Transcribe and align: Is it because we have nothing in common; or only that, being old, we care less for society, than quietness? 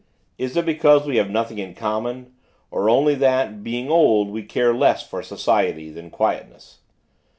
Is 0.39 0.57
it 0.57 0.65
because 0.65 1.05
we 1.05 1.17
have 1.17 1.29
nothing 1.29 1.59
in 1.59 1.75
common; 1.75 2.33
or 2.71 2.89
only 2.89 3.13
that, 3.13 3.63
being 3.63 3.91
old, 3.91 4.31
we 4.31 4.41
care 4.41 4.73
less 4.73 5.05
for 5.05 5.21
society, 5.21 5.91
than 5.91 6.09
quietness? 6.09 6.79